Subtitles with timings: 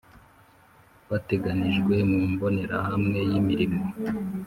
[1.09, 3.81] bateganijwe mu mbonerahamwe y’imirimo